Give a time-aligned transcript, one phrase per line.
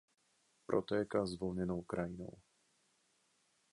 [0.65, 2.33] Protéká zvlněnou krajinou.